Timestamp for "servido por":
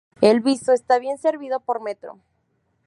1.19-1.79